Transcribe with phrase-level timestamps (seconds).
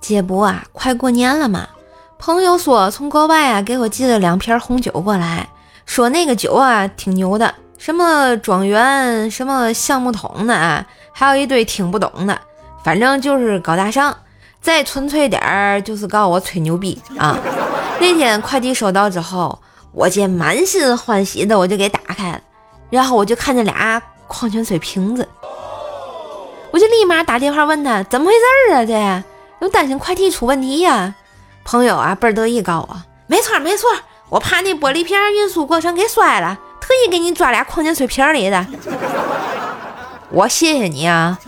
[0.00, 1.68] 姐不啊，快过年了嘛，
[2.18, 5.48] 朋友说从国外啊给我寄了两瓶红酒过来，
[5.86, 12.38] 说那个酒啊挺牛的，什么庄园，什么橡木桶的啊，还有一堆听不懂的，
[12.82, 14.16] 反正就是高大上。
[14.60, 17.38] 再纯粹点儿就是告诉我吹牛逼啊！
[18.00, 19.56] 那天快递收到之后，
[19.92, 22.40] 我姐满心欢喜的我就给打开了，
[22.90, 25.26] 然后我就看见俩矿泉水瓶子，
[26.70, 28.84] 我就立马打电话问他怎么回事啊？
[28.84, 29.24] 这
[29.64, 31.14] 又担心快递出问题呀？
[31.64, 32.96] 朋友啊倍儿得意告我，
[33.26, 33.88] 没错没错，
[34.28, 38.66] 我怕那玻璃瓶运输过程给摔了，特意给你抓俩矿泉水瓶里的。
[40.30, 41.38] 我谢谢你啊！